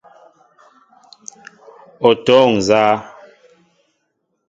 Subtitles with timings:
[2.07, 2.83] O toóŋ nzá?